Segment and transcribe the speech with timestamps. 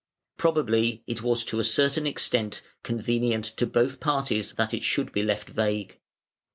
[0.35, 5.21] Probably it was to a certain extent convenient to both parties that it should be
[5.21, 5.99] left vague.